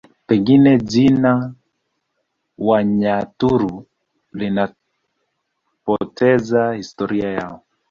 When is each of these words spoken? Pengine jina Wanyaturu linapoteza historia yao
Pengine 0.27 0.77
jina 0.77 1.53
Wanyaturu 2.57 3.85
linapoteza 4.33 6.73
historia 6.73 7.29
yao 7.29 7.63